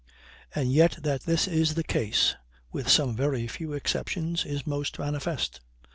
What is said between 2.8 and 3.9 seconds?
some very few